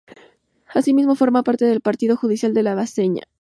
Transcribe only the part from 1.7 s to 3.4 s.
partido judicial de La Bañeza.